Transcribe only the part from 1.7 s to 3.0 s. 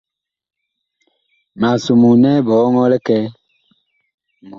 somoo nɛ biɔŋɔɔ